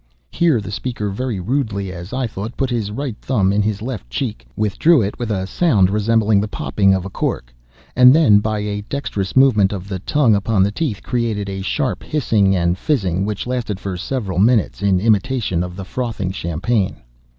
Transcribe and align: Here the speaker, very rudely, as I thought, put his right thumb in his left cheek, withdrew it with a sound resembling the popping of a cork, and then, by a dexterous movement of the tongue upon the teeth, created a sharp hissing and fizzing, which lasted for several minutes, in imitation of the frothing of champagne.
Here 0.31 0.59
the 0.59 0.71
speaker, 0.71 1.11
very 1.11 1.39
rudely, 1.39 1.91
as 1.91 2.11
I 2.11 2.25
thought, 2.25 2.57
put 2.57 2.71
his 2.71 2.89
right 2.89 3.15
thumb 3.21 3.53
in 3.53 3.61
his 3.61 3.83
left 3.83 4.09
cheek, 4.09 4.47
withdrew 4.55 4.99
it 5.03 5.19
with 5.19 5.29
a 5.29 5.45
sound 5.45 5.91
resembling 5.91 6.41
the 6.41 6.47
popping 6.47 6.91
of 6.95 7.05
a 7.05 7.09
cork, 7.11 7.53
and 7.95 8.11
then, 8.11 8.39
by 8.39 8.57
a 8.61 8.81
dexterous 8.81 9.35
movement 9.35 9.71
of 9.71 9.87
the 9.87 9.99
tongue 9.99 10.33
upon 10.33 10.63
the 10.63 10.71
teeth, 10.71 11.03
created 11.03 11.49
a 11.49 11.61
sharp 11.61 12.01
hissing 12.01 12.55
and 12.55 12.79
fizzing, 12.79 13.25
which 13.25 13.45
lasted 13.45 13.79
for 13.79 13.95
several 13.95 14.39
minutes, 14.39 14.81
in 14.81 14.99
imitation 14.99 15.61
of 15.61 15.75
the 15.75 15.85
frothing 15.85 16.29
of 16.29 16.35
champagne. 16.35 16.95